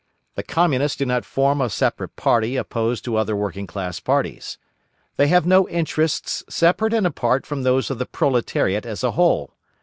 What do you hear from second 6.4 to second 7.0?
separate